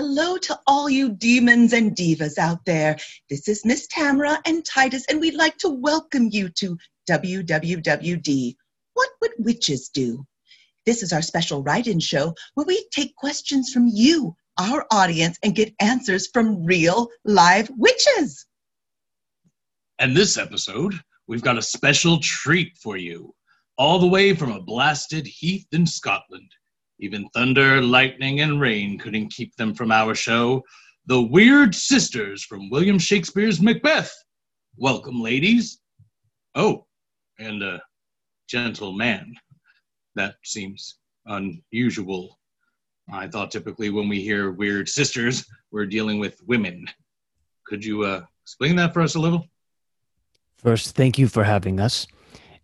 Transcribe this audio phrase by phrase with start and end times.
[0.00, 2.96] Hello to all you demons and divas out there.
[3.28, 6.78] This is Miss Tamara and Titus, and we'd like to welcome you to
[7.10, 8.54] WWWD.
[8.94, 10.24] What would witches do?
[10.86, 15.36] This is our special write in show where we take questions from you, our audience,
[15.42, 18.46] and get answers from real live witches.
[19.98, 20.94] And this episode,
[21.26, 23.34] we've got a special treat for you,
[23.76, 26.52] all the way from a blasted heath in Scotland.
[27.00, 30.62] Even thunder, lightning, and rain couldn't keep them from our show.
[31.06, 34.12] The Weird Sisters from William Shakespeare's Macbeth.
[34.76, 35.78] Welcome, ladies.
[36.54, 36.86] Oh,
[37.38, 37.80] and a
[38.48, 39.34] gentle man.
[40.16, 42.38] That seems unusual.
[43.12, 46.86] I thought typically when we hear weird sisters, we're dealing with women.
[47.64, 49.46] Could you uh, explain that for us a little?
[50.56, 52.06] First, thank you for having us.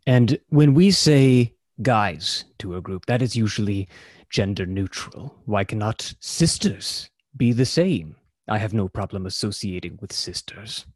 [0.06, 3.88] And when we say guys to a group, that is usually
[4.34, 5.32] gender neutral.
[5.44, 8.16] Why cannot sisters be the same?
[8.48, 10.86] I have no problem associating with sisters.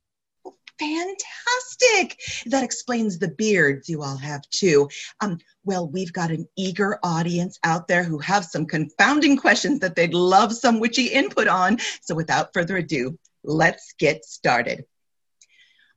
[0.81, 2.19] Fantastic!
[2.47, 4.89] That explains the beards you all have too.
[5.21, 9.95] Um, well, we've got an eager audience out there who have some confounding questions that
[9.95, 11.79] they'd love some witchy input on.
[12.03, 14.85] So without further ado, let's get started.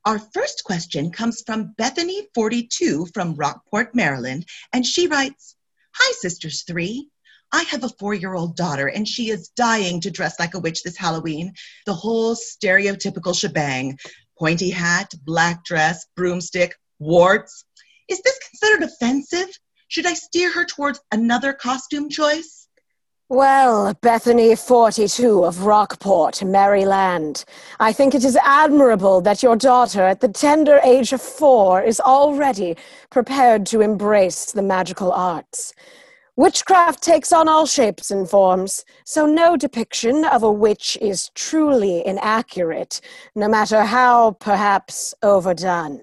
[0.05, 5.55] Our first question comes from Bethany42 from Rockport, Maryland, and she writes
[5.95, 7.09] Hi, Sisters 3.
[7.53, 10.59] I have a four year old daughter, and she is dying to dress like a
[10.59, 11.53] witch this Halloween.
[11.85, 13.97] The whole stereotypical shebang
[14.39, 17.65] pointy hat, black dress, broomstick, warts.
[18.07, 19.49] Is this considered offensive?
[19.87, 22.67] Should I steer her towards another costume choice?
[23.27, 27.45] Well, Bethany 42 of Rockport, Maryland,
[27.79, 32.01] I think it is admirable that your daughter, at the tender age of four, is
[32.01, 32.75] already
[33.09, 35.73] prepared to embrace the magical arts.
[36.41, 42.03] Witchcraft takes on all shapes and forms, so no depiction of a witch is truly
[42.03, 42.99] inaccurate,
[43.35, 46.01] no matter how, perhaps, overdone.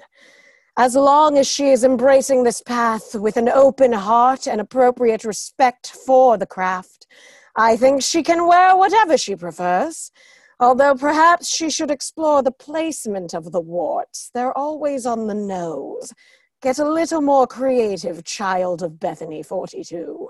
[0.76, 5.90] As long as she is embracing this path with an open heart and appropriate respect
[6.06, 7.08] for the craft,
[7.56, 10.12] I think she can wear whatever she prefers.
[10.60, 14.30] Although perhaps she should explore the placement of the warts.
[14.34, 16.12] They're always on the nose,
[16.60, 20.28] Get a little more creative, child of Bethany 42.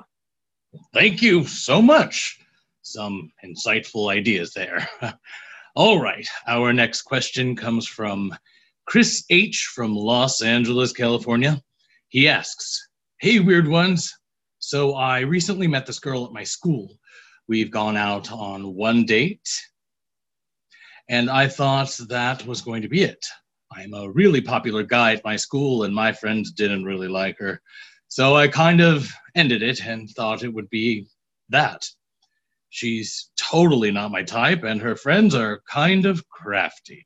[0.92, 2.38] Thank you so much.
[2.82, 4.86] Some insightful ideas there.
[5.76, 8.34] All right, our next question comes from
[8.86, 9.70] Chris H.
[9.74, 11.62] from Los Angeles, California.
[12.08, 12.88] He asks
[13.20, 14.14] Hey, weird ones.
[14.58, 16.98] So I recently met this girl at my school.
[17.48, 19.48] We've gone out on one date,
[21.08, 23.24] and I thought that was going to be it.
[23.72, 27.60] I'm a really popular guy at my school, and my friends didn't really like her.
[28.08, 31.06] So I kind of ended it and thought it would be
[31.50, 31.86] that.
[32.70, 37.04] She's totally not my type, and her friends are kind of crafty.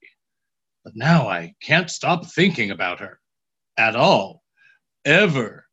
[0.84, 3.20] But now I can't stop thinking about her.
[3.76, 4.42] At all.
[5.04, 5.66] Ever.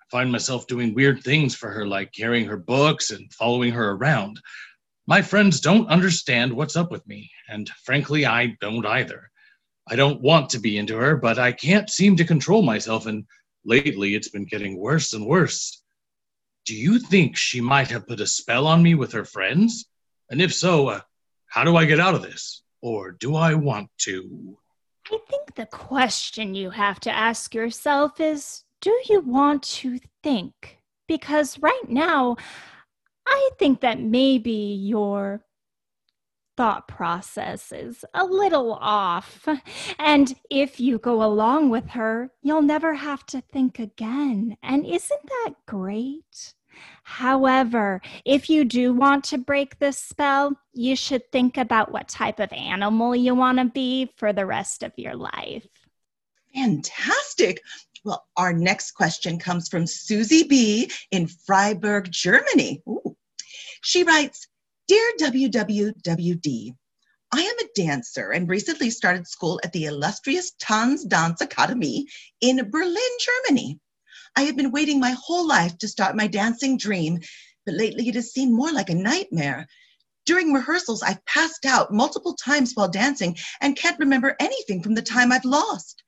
[0.00, 3.90] I find myself doing weird things for her, like carrying her books and following her
[3.92, 4.40] around.
[5.06, 9.30] My friends don't understand what's up with me, and frankly, I don't either.
[9.86, 13.26] I don't want to be into her, but I can't seem to control myself, and
[13.64, 15.82] lately it's been getting worse and worse.
[16.64, 19.86] Do you think she might have put a spell on me with her friends?
[20.30, 21.00] And if so, uh,
[21.46, 22.62] how do I get out of this?
[22.80, 24.56] Or do I want to?
[25.12, 30.78] I think the question you have to ask yourself is do you want to think?
[31.06, 32.36] Because right now,
[33.26, 35.42] I think that maybe you're
[36.56, 39.48] thought process is a little off.
[39.98, 44.56] And if you go along with her, you'll never have to think again.
[44.62, 46.54] And isn't that great?
[47.04, 52.40] However, if you do want to break this spell, you should think about what type
[52.40, 55.66] of animal you want to be for the rest of your life.
[56.54, 57.60] Fantastic.
[58.04, 60.90] Well, our next question comes from Susie B.
[61.10, 62.82] in Freiburg, Germany.
[62.88, 63.16] Ooh.
[63.82, 64.48] She writes,
[64.86, 66.76] Dear WWWD,
[67.32, 72.06] I am a dancer and recently started school at the illustrious Tanz Dance Academy
[72.42, 73.80] in Berlin, Germany.
[74.36, 77.18] I have been waiting my whole life to start my dancing dream,
[77.64, 79.66] but lately it has seemed more like a nightmare.
[80.26, 85.00] During rehearsals, I've passed out multiple times while dancing and can't remember anything from the
[85.00, 86.03] time I've lost.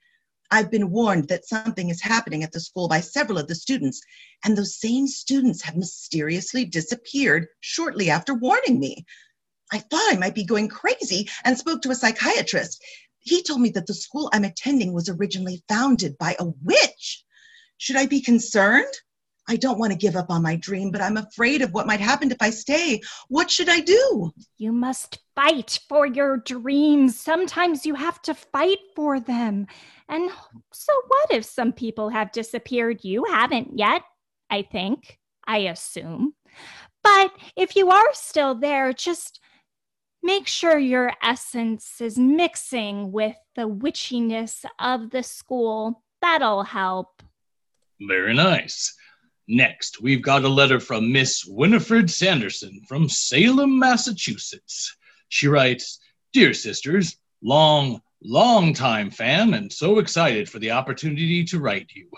[0.51, 4.01] I've been warned that something is happening at the school by several of the students,
[4.45, 9.05] and those same students have mysteriously disappeared shortly after warning me.
[9.73, 12.83] I thought I might be going crazy and spoke to a psychiatrist.
[13.19, 17.25] He told me that the school I'm attending was originally founded by a witch.
[17.79, 18.93] Should I be concerned?
[19.49, 22.01] I don't want to give up on my dream, but I'm afraid of what might
[22.01, 23.01] happen if I stay.
[23.29, 24.33] What should I do?
[24.59, 27.19] You must fight for your dreams.
[27.19, 29.67] Sometimes you have to fight for them.
[30.09, 30.31] And
[30.73, 33.05] so, what if some people have disappeared?
[33.05, 34.03] You haven't yet,
[34.51, 36.35] I think, I assume.
[37.03, 39.41] But if you are still there, just
[40.23, 46.03] make sure your essence is mixing with the witchiness of the school.
[46.21, 47.23] That'll help.
[48.01, 48.95] Very nice.
[49.49, 54.97] Next, we've got a letter from Miss Winifred Sanderson from Salem, Massachusetts.
[55.29, 56.01] She writes
[56.33, 62.11] Dear sisters, long, long time fan, and so excited for the opportunity to write you.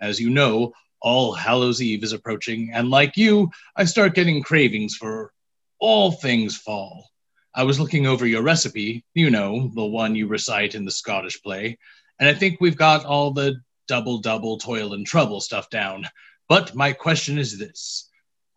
[0.00, 0.72] As you know,
[1.02, 5.32] All Hallows Eve is approaching, and like you, I start getting cravings for
[5.78, 7.10] all things fall.
[7.54, 11.42] I was looking over your recipe, you know, the one you recite in the Scottish
[11.42, 11.76] play,
[12.18, 13.56] and I think we've got all the
[13.88, 16.06] double double toil and trouble stuff down.
[16.48, 18.08] But my question is this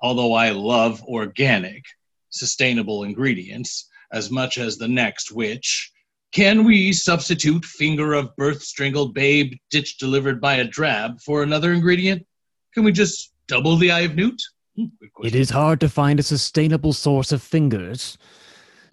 [0.02, 1.84] although I love organic,
[2.30, 5.92] sustainable ingredients as much as the next witch,
[6.32, 11.72] can we substitute finger of birth strangled babe ditch delivered by a drab for another
[11.72, 12.26] ingredient?
[12.74, 14.42] Can we just double the eye of newt?
[14.76, 14.88] Hmm,
[15.24, 18.18] it is hard to find a sustainable source of fingers.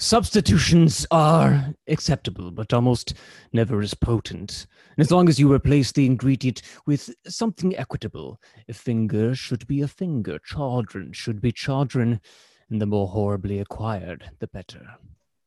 [0.03, 3.15] Substitutions are acceptable, but almost
[3.53, 4.67] never as potent.
[4.97, 9.81] And as long as you replace the ingredient with something equitable, a finger should be
[9.81, 12.21] a finger, children should be children,
[12.69, 14.85] and the more horribly acquired, the better.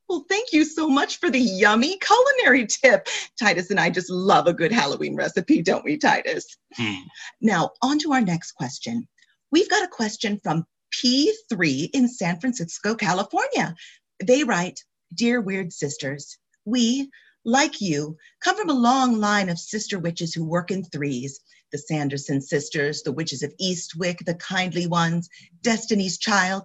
[0.07, 3.09] Well, thank you so much for the yummy culinary tip.
[3.37, 6.45] Titus and I just love a good Halloween recipe, don't we, Titus?
[6.77, 7.01] Hmm.
[7.41, 9.05] Now, on to our next question.
[9.51, 13.75] We've got a question from P3 in San Francisco, California.
[14.23, 14.83] They write
[15.13, 17.09] Dear Weird Sisters, we,
[17.43, 21.39] like you, come from a long line of sister witches who work in threes
[21.71, 25.27] the Sanderson sisters, the witches of Eastwick, the kindly ones,
[25.61, 26.63] Destiny's Child.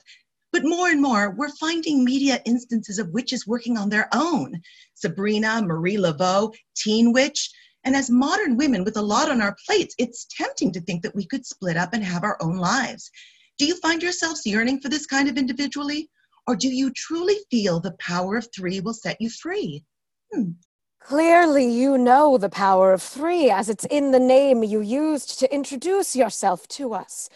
[0.52, 4.60] But more and more, we're finding media instances of witches working on their own.
[4.94, 7.50] Sabrina, Marie Laveau, Teen Witch.
[7.82, 11.14] And as modern women with a lot on our plates, it's tempting to think that
[11.14, 13.10] we could split up and have our own lives.
[13.58, 16.08] Do you find yourselves yearning for this kind of individually?
[16.50, 19.84] Or do you truly feel the power of three will set you free?
[20.32, 20.54] Hmm.
[20.98, 25.54] Clearly, you know the power of three, as it's in the name you used to
[25.54, 27.30] introduce yourself to us.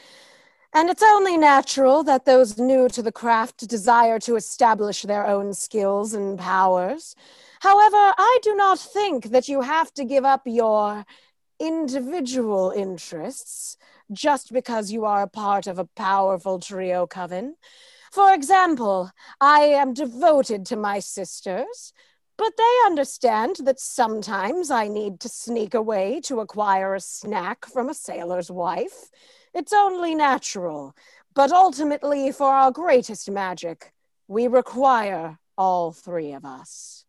[0.73, 5.55] And it's only natural that those new to the craft desire to establish their own
[5.55, 7.15] skills and powers.
[7.61, 11.07] However, I do not think that you have to give up your
[11.61, 13.77] individual interests
[14.11, 17.55] just because you are a part of a powerful trio coven.
[18.15, 21.93] For example, I am devoted to my sisters,
[22.39, 27.89] but they understand that sometimes I need to sneak away to acquire a snack from
[27.89, 29.11] a sailor's wife.
[29.53, 30.95] It's only natural,
[31.35, 33.93] but ultimately, for our greatest magic,
[34.29, 37.05] we require all three of us.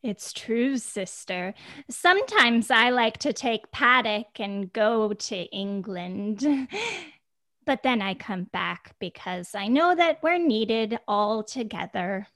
[0.00, 1.54] It's true, sister.
[1.90, 6.68] Sometimes I like to take Paddock and go to England.
[7.66, 12.26] But then I come back because I know that we're needed all together.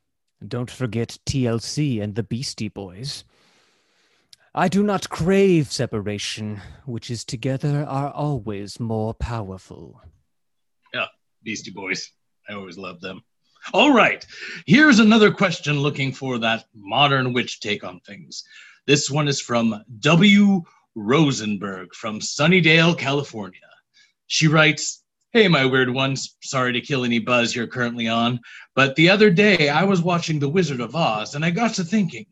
[0.46, 3.24] Don't forget TLC and the Beastie Boys.
[4.54, 10.00] I do not crave separation, which is together are always more powerful.
[10.92, 11.06] Yeah,
[11.42, 12.12] Beastie Boys.
[12.48, 13.22] I always love them.
[13.72, 14.24] All right,
[14.66, 18.44] here's another question looking for that modern witch take on things.
[18.86, 20.62] This one is from W.
[20.94, 23.58] Rosenberg from Sunnydale, California.
[24.26, 25.03] She writes
[25.36, 26.36] Hey, my weird ones.
[26.42, 28.38] Sorry to kill any buzz you're currently on,
[28.76, 31.82] but the other day I was watching The Wizard of Oz and I got to
[31.82, 32.26] thinking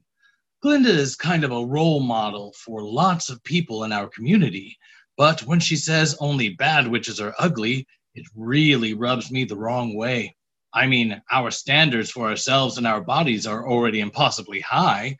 [0.62, 4.78] Glinda is kind of a role model for lots of people in our community,
[5.16, 9.96] but when she says only bad witches are ugly, it really rubs me the wrong
[9.96, 10.36] way.
[10.72, 15.16] I mean, our standards for ourselves and our bodies are already impossibly high.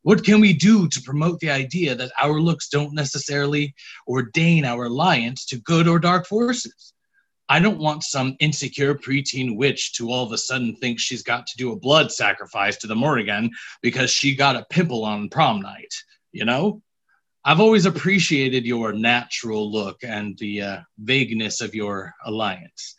[0.00, 3.74] What can we do to promote the idea that our looks don't necessarily
[4.08, 6.94] ordain our alliance to good or dark forces?
[7.48, 11.46] I don't want some insecure preteen witch to all of a sudden think she's got
[11.46, 13.50] to do a blood sacrifice to the Morrigan
[13.82, 15.94] because she got a pimple on prom night,
[16.32, 16.82] you know?
[17.44, 22.96] I've always appreciated your natural look and the uh, vagueness of your alliance.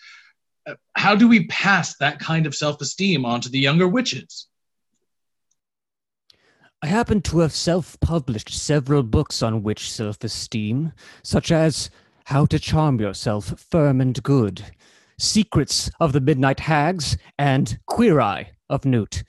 [0.65, 4.47] Uh, how do we pass that kind of self esteem on to the younger witches?
[6.81, 11.89] I happen to have self published several books on witch self esteem, such as
[12.27, 14.61] how to Charm Yourself Firm and Good,
[15.17, 19.23] Secrets of the Midnight Hags, and Queer Eye of Newt.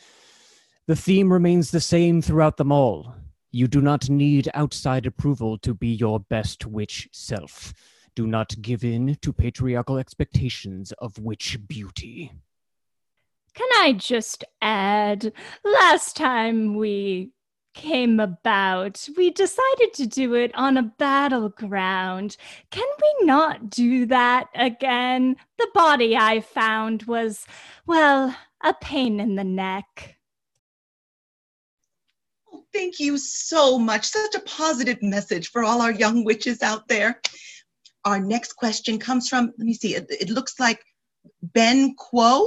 [0.89, 3.15] The theme remains the same throughout them all.
[3.53, 7.73] You do not need outside approval to be your best witch self.
[8.17, 12.33] Do not give in to patriarchal expectations of witch beauty.
[13.55, 15.33] Can I just add,
[15.65, 17.31] last time we
[17.75, 22.37] came about, we decided to do it on a battleground.
[22.71, 25.37] Can we not do that again?
[25.59, 27.47] The body I found was,
[27.87, 30.17] well, a pain in the neck.
[32.53, 34.07] Oh, thank you so much.
[34.07, 37.21] Such a positive message for all our young witches out there.
[38.05, 40.83] Our next question comes from, let me see, it, it looks like
[41.43, 42.47] Ben Quo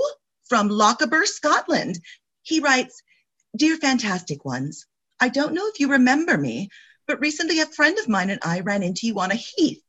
[0.50, 2.00] from Lochaber, Scotland.
[2.42, 3.02] He writes,
[3.56, 4.88] Dear Fantastic Ones,
[5.24, 6.70] I don't know if you remember me,
[7.06, 9.84] but recently a friend of mine and I ran into you on a heath.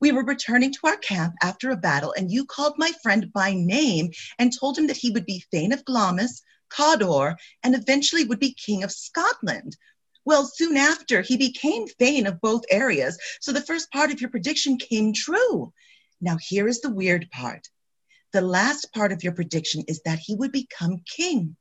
[0.00, 3.54] We were returning to our camp after a battle, and you called my friend by
[3.54, 8.38] name and told him that he would be Thane of Glamis, Cawdor, and eventually would
[8.38, 9.78] be King of Scotland.
[10.26, 14.28] Well, soon after, he became Thane of both areas, so the first part of your
[14.28, 15.72] prediction came true.
[16.20, 17.66] Now, here is the weird part.
[18.34, 21.56] The last part of your prediction is that he would become king.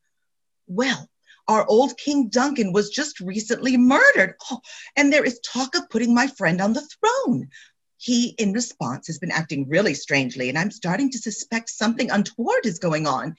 [0.67, 1.09] Well,
[1.47, 4.35] our old King Duncan was just recently murdered.
[4.49, 4.61] Oh,
[4.95, 7.49] and there is talk of putting my friend on the throne.
[7.97, 12.65] He, in response, has been acting really strangely, and I'm starting to suspect something untoward
[12.65, 13.35] is going on.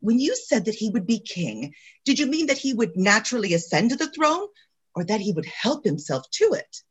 [0.00, 3.54] When you said that he would be king, did you mean that he would naturally
[3.54, 4.48] ascend to the throne
[4.94, 6.82] or that he would help himself to it?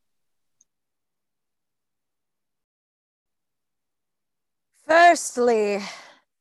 [4.88, 5.82] Firstly,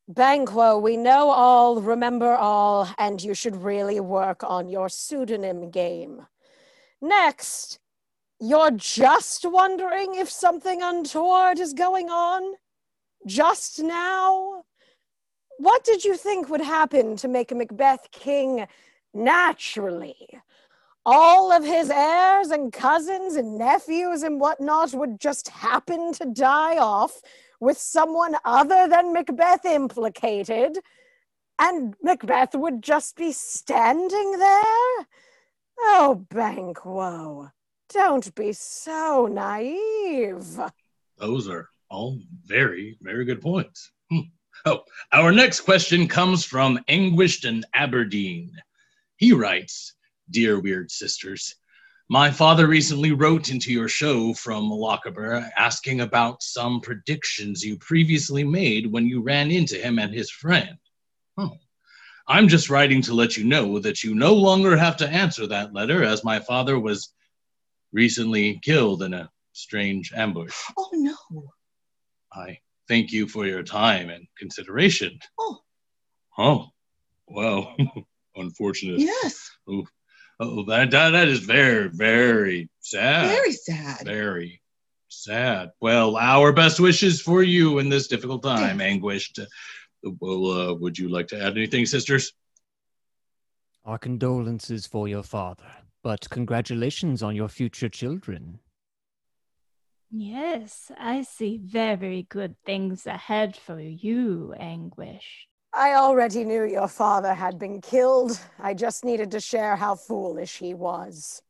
[0.06, 6.26] Banquo, we know all, remember all, and you should really work on your pseudonym game.
[7.00, 7.78] Next,
[8.38, 12.54] you're just wondering if something untoward is going on?
[13.26, 14.64] Just now?
[15.56, 18.66] What did you think would happen to make Macbeth king
[19.14, 20.28] naturally?
[21.06, 26.76] All of his heirs and cousins and nephews and whatnot would just happen to die
[26.76, 27.23] off
[27.64, 30.78] with someone other than Macbeth implicated,
[31.59, 35.06] and Macbeth would just be standing there?
[35.78, 37.50] Oh, Banquo,
[37.92, 40.61] don't be so naive.
[41.16, 43.90] Those are all very, very good points.
[44.11, 44.21] Hmm.
[44.66, 48.52] Oh, our next question comes from Anguished and Aberdeen.
[49.16, 49.94] He writes
[50.30, 51.56] Dear Weird Sisters,
[52.08, 58.44] my father recently wrote into your show from Lochaber asking about some predictions you previously
[58.44, 60.76] made when you ran into him and his friend.
[61.38, 61.56] Oh.
[62.26, 65.75] I'm just writing to let you know that you no longer have to answer that
[65.75, 67.12] letter as my father was
[67.92, 70.54] recently killed in a strange ambush.
[70.76, 71.16] Oh, no.
[72.32, 72.58] I
[72.88, 75.18] thank you for your time and consideration.
[75.38, 75.58] Oh.
[76.37, 76.66] Oh,
[77.28, 77.76] well,
[78.37, 79.00] unfortunate.
[79.00, 79.50] Yes.
[79.70, 79.87] Ooh.
[80.41, 83.29] Oh, that, that that is very very sad.
[83.29, 84.05] Very sad.
[84.05, 84.61] Very
[85.09, 85.71] sad.
[85.81, 89.38] Well, our best wishes for you in this difficult time, anguished.
[90.03, 92.33] Well, uh, would you like to add anything, sisters?
[93.85, 95.71] Our condolences for your father,
[96.03, 98.59] but congratulations on your future children.
[100.11, 105.49] Yes, I see very good things ahead for you, Anguish.
[105.76, 108.38] I already knew your father had been killed.
[108.61, 111.43] I just needed to share how foolish he was.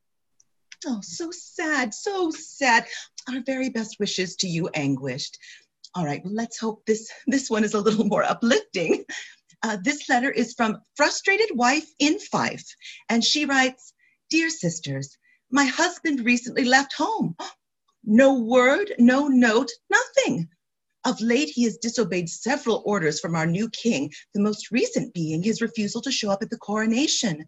[0.87, 2.87] Oh, so sad, so sad.
[3.29, 5.39] Our very best wishes to you, Anguished.
[5.95, 9.05] All right, well, let's hope this, this one is a little more uplifting.
[9.63, 12.67] Uh, this letter is from Frustrated Wife in Fife,
[13.09, 13.93] and she writes
[14.31, 15.17] Dear sisters,
[15.51, 17.37] my husband recently left home.
[18.05, 20.49] No word, no note, nothing.
[21.05, 25.43] Of late, he has disobeyed several orders from our new king, the most recent being
[25.43, 27.47] his refusal to show up at the coronation.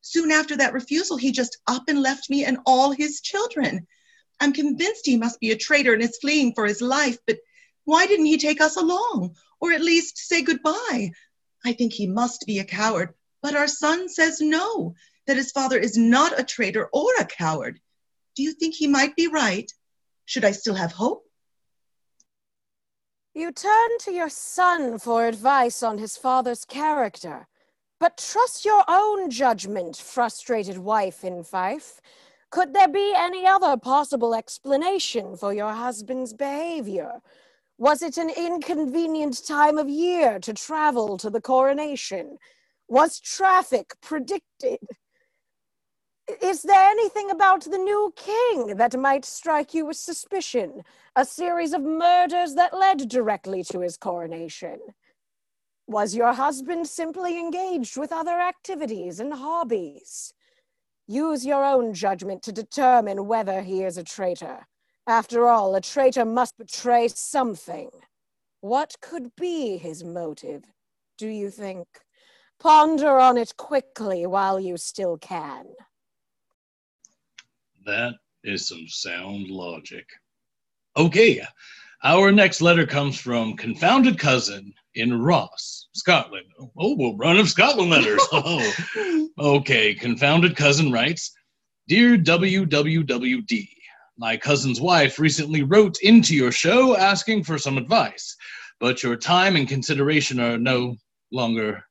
[0.00, 3.86] Soon after that refusal, he just up and left me and all his children.
[4.40, 7.38] I'm convinced he must be a traitor and is fleeing for his life, but
[7.84, 11.10] why didn't he take us along, or at least say goodbye?
[11.64, 14.94] I think he must be a coward, but our son says no,
[15.26, 17.80] that his father is not a traitor or a coward.
[18.34, 19.70] Do you think he might be right?
[20.24, 21.23] Should I still have hope?
[23.36, 27.48] You turn to your son for advice on his father's character,
[27.98, 32.00] but trust your own judgment, frustrated wife in Fife.
[32.50, 37.20] Could there be any other possible explanation for your husband's behavior?
[37.76, 42.38] Was it an inconvenient time of year to travel to the coronation?
[42.86, 44.78] Was traffic predicted?
[46.40, 50.82] Is there anything about the new king that might strike you with suspicion?
[51.16, 54.78] A series of murders that led directly to his coronation?
[55.86, 60.32] Was your husband simply engaged with other activities and hobbies?
[61.06, 64.66] Use your own judgment to determine whether he is a traitor.
[65.06, 67.90] After all, a traitor must betray something.
[68.62, 70.64] What could be his motive,
[71.18, 71.86] do you think?
[72.58, 75.66] Ponder on it quickly while you still can.
[77.86, 80.06] That is some sound logic.
[80.96, 81.42] Okay,
[82.02, 86.46] our next letter comes from Confounded Cousin in Ross, Scotland.
[86.78, 88.22] Oh, we'll run of Scotland letters.
[88.32, 89.94] oh, okay.
[89.94, 91.32] Confounded Cousin writes
[91.88, 93.68] Dear WWWD,
[94.16, 98.36] my cousin's wife recently wrote into your show asking for some advice,
[98.80, 100.96] but your time and consideration are no
[101.32, 101.84] longer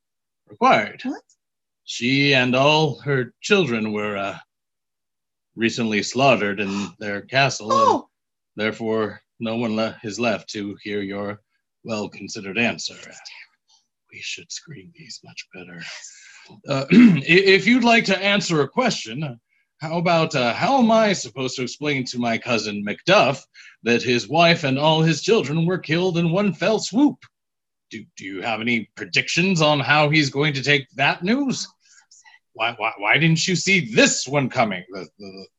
[0.48, 1.02] required.
[1.04, 1.22] What?
[1.84, 4.38] She and all her children were uh,
[5.56, 8.10] recently slaughtered in their castle, and Oh,
[8.56, 11.42] therefore no one le- is left to hear your
[11.84, 12.96] well considered answer.
[14.12, 15.82] We should screen these much better.
[16.68, 19.40] Uh, if you'd like to answer a question,
[19.80, 23.44] how about uh, how am I supposed to explain to my cousin Macduff
[23.84, 27.18] that his wife and all his children were killed in one fell swoop?
[27.90, 31.68] Do, do you have any predictions on how he's going to take that news?
[32.54, 34.84] Why, why, why didn't you see this one coming?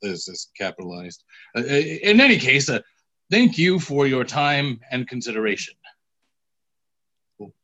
[0.01, 1.25] This is capitalized.
[1.57, 2.81] Uh, in any case, uh,
[3.31, 5.75] thank you for your time and consideration.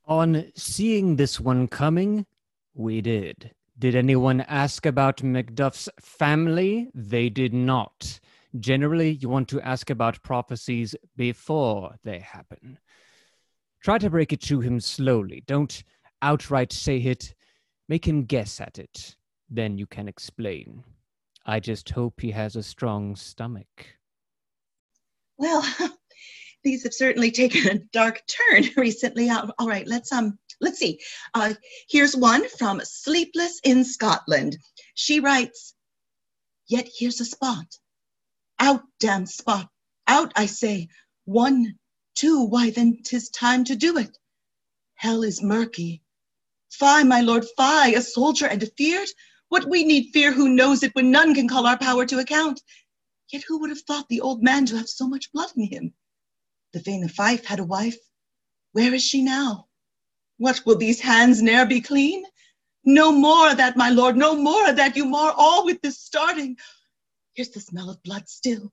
[0.06, 2.26] On seeing this one coming,
[2.74, 3.52] we did.
[3.78, 6.88] Did anyone ask about Macduff's family?
[6.92, 8.18] They did not.
[8.58, 12.78] Generally, you want to ask about prophecies before they happen.
[13.80, 15.44] Try to break it to him slowly.
[15.46, 15.84] Don't
[16.20, 17.32] outright say it.
[17.88, 19.16] Make him guess at it.
[19.50, 20.84] Then you can explain.
[21.44, 23.96] I just hope he has a strong stomach.
[25.38, 25.64] well,
[26.64, 29.28] these have certainly taken a dark turn recently.
[29.30, 31.00] All right, let's um, let's see.
[31.34, 31.54] Uh,
[31.88, 34.56] here's one from Sleepless in Scotland.
[34.94, 35.74] She writes,
[36.68, 37.66] "Yet here's a spot.
[38.60, 39.68] Out, damn spot.
[40.06, 40.88] Out, I say.
[41.24, 41.74] One,
[42.14, 42.44] two.
[42.44, 44.16] Why then, 'tis time to do it.
[44.94, 46.02] Hell is murky.
[46.70, 49.08] Fie, my lord, fie, a soldier and afeard.
[49.50, 52.62] What we need fear, who knows it, when none can call our power to account.
[53.32, 55.94] Yet who would have thought the old man to have so much blood in him?
[56.72, 57.98] The Thane of Fife had a wife.
[58.72, 59.66] Where is she now?
[60.38, 62.24] What will these hands ne'er be clean?
[62.84, 64.96] No more of that, my lord, no more of that.
[64.96, 66.56] You mar all with this starting.
[67.34, 68.72] Here's the smell of blood still.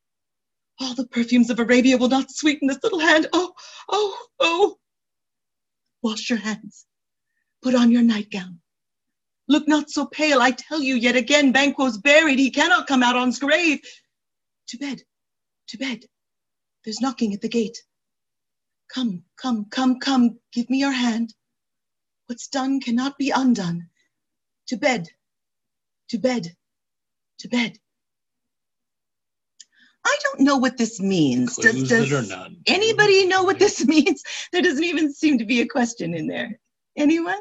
[0.79, 3.27] All the perfumes of Arabia will not sweeten this little hand.
[3.33, 3.51] Oh,
[3.89, 4.77] oh, oh.
[6.03, 6.85] Wash your hands.
[7.63, 8.61] Put on your nightgown.
[9.47, 11.51] Look not so pale, I tell you yet again.
[11.53, 12.39] Banquo's buried.
[12.39, 13.79] He cannot come out on's grave.
[14.69, 15.01] To bed,
[15.69, 16.05] to bed.
[16.83, 17.77] There's knocking at the gate.
[18.93, 21.33] Come, come, come, come, give me your hand.
[22.27, 23.87] What's done cannot be undone.
[24.67, 25.07] To bed,
[26.09, 26.47] to bed,
[27.39, 27.77] to bed.
[30.05, 31.55] I don't know what this means.
[31.57, 32.57] Does, Clues does none.
[32.67, 34.23] anybody know what this means?
[34.51, 36.59] There doesn't even seem to be a question in there.
[36.97, 37.39] Anyone?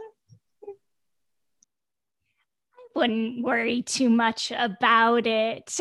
[2.96, 5.78] Wouldn't worry too much about it.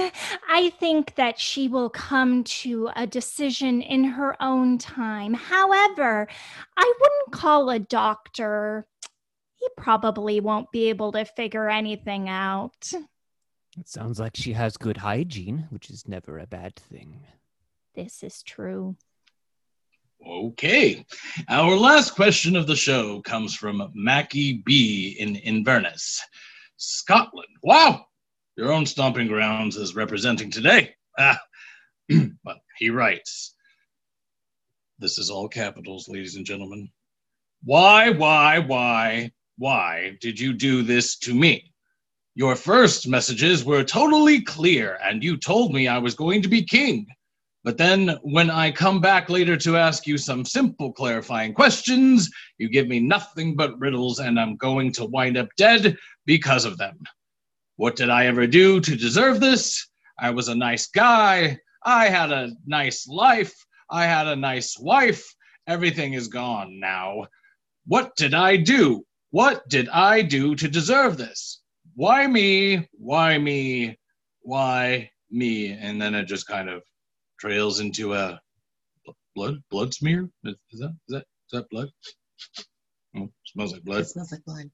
[0.49, 5.33] I think that she will come to a decision in her own time.
[5.33, 6.27] However,
[6.77, 8.85] I wouldn't call a doctor.
[9.55, 12.91] He probably won't be able to figure anything out.
[13.77, 17.21] It sounds like she has good hygiene, which is never a bad thing.
[17.95, 18.95] This is true.
[20.25, 21.05] Okay.
[21.49, 26.21] Our last question of the show comes from Mackie B in Inverness,
[26.77, 27.47] Scotland.
[27.63, 28.05] Wow.
[28.57, 30.95] Your own stomping grounds is representing today.
[31.17, 31.39] Ah.
[32.09, 33.55] well, he writes.
[34.99, 36.89] This is all capitals, ladies and gentlemen.
[37.63, 41.73] Why, why, why, why did you do this to me?
[42.35, 46.63] Your first messages were totally clear, and you told me I was going to be
[46.63, 47.07] king.
[47.65, 52.69] But then, when I come back later to ask you some simple clarifying questions, you
[52.69, 55.97] give me nothing but riddles, and I'm going to wind up dead
[56.27, 56.99] because of them.
[57.77, 59.89] What did I ever do to deserve this?
[60.19, 61.57] I was a nice guy.
[61.83, 63.55] I had a nice life.
[63.89, 65.25] I had a nice wife.
[65.65, 67.25] Everything is gone now.
[67.87, 69.03] What did I do?
[69.31, 71.63] What did I do to deserve this?
[71.95, 72.87] Why me?
[72.91, 73.97] Why me?
[74.41, 75.71] Why me?
[75.71, 76.83] And then it just kind of
[77.45, 78.39] trails into a
[79.35, 80.29] blood blood smear.
[80.43, 81.89] Is, is that is that is that blood?
[83.15, 84.01] Oh, smells like blood.
[84.01, 84.69] It smells like blood.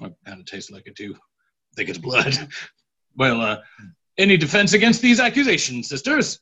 [0.00, 1.14] It kind of tastes like it too.
[1.14, 2.36] I think it's blood.
[3.16, 3.58] well, uh,
[4.18, 6.38] any defense against these accusations, sisters?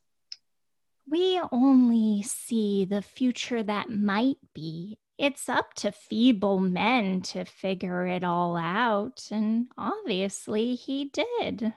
[1.09, 4.99] We only see the future that might be.
[5.19, 11.75] It's up to feeble men to figure it all out, and obviously he did.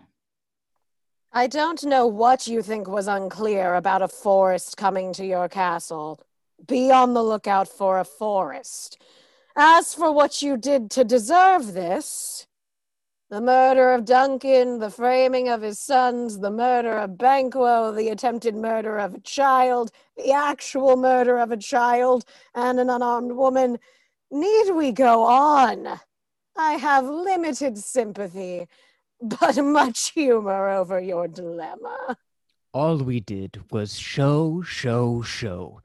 [1.35, 6.21] I don't know what you think was unclear about a forest coming to your castle.
[6.67, 9.01] Be on the lookout for a forest.
[9.55, 12.45] As for what you did to deserve this,
[13.31, 18.55] the murder of Duncan, the framing of his sons, the murder of Banquo, the attempted
[18.55, 23.79] murder of a child, the actual murder of a child, and an unarmed woman.
[24.29, 25.99] Need we go on?
[26.55, 28.67] I have limited sympathy,
[29.39, 32.17] but much humor over your dilemma.
[32.73, 35.81] All we did was show, show, show.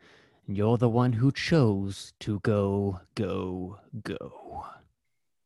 [0.48, 4.66] And you're the one who chose to go, go, go.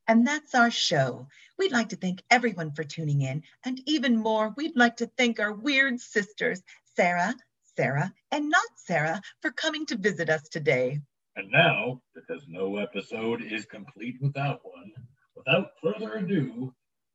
[0.09, 1.27] And that's our show.
[1.59, 3.43] We'd like to thank everyone for tuning in.
[3.63, 6.63] And even more, we'd like to thank our weird sisters,
[6.97, 7.35] Sarah,
[7.77, 10.99] Sarah, and not Sarah, for coming to visit us today.
[11.37, 14.93] And now, because no episode is complete without one,
[15.37, 16.73] without further ado,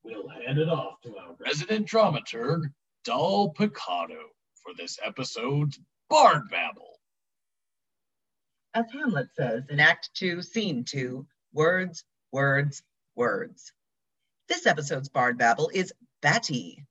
[0.08, 2.62] we'll hand it off to our resident dramaturg,
[3.04, 4.22] Doll Picado,
[4.64, 7.00] for this episode's Bard Babble.
[8.74, 12.82] As Hamlet says in Act Two, Scene Two, words, words,
[13.16, 13.74] words.
[14.48, 16.86] This episode's Bard Babble is batty.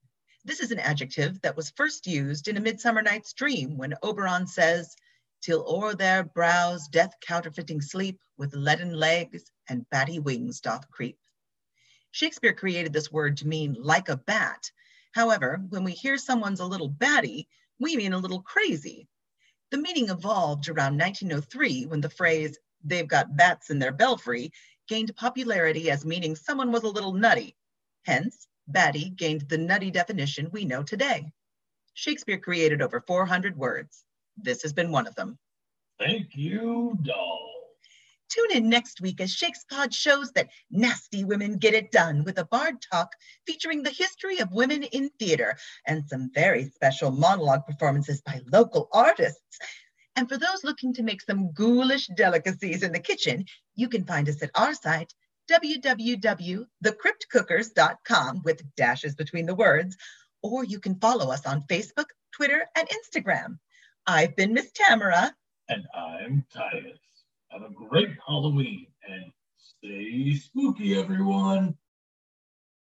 [0.44, 4.46] This is an adjective that was first used in A Midsummer Night's Dream when Oberon
[4.46, 4.94] says,
[5.42, 11.18] Till o'er their brows death counterfeiting sleep with leaden legs and batty wings doth creep.
[12.16, 14.70] Shakespeare created this word to mean like a bat.
[15.12, 17.46] However, when we hear someone's a little batty,
[17.78, 19.06] we mean a little crazy.
[19.70, 24.50] The meaning evolved around 1903 when the phrase, they've got bats in their belfry,
[24.88, 27.54] gained popularity as meaning someone was a little nutty.
[28.06, 31.30] Hence, batty gained the nutty definition we know today.
[31.92, 34.06] Shakespeare created over 400 words.
[34.38, 35.38] This has been one of them.
[35.98, 37.45] Thank you, doll.
[38.28, 42.44] Tune in next week as Shakespod shows that nasty women get it done with a
[42.44, 43.08] bard talk
[43.46, 48.88] featuring the history of women in theater and some very special monologue performances by local
[48.92, 49.58] artists.
[50.16, 54.28] And for those looking to make some ghoulish delicacies in the kitchen, you can find
[54.28, 55.14] us at our site,
[55.50, 59.96] www.thecryptcookers.com with dashes between the words,
[60.42, 63.58] or you can follow us on Facebook, Twitter, and Instagram.
[64.06, 65.34] I've been Miss Tamara.
[65.68, 66.98] And I'm Titus.
[67.56, 71.74] Have a great Halloween and stay spooky, everyone.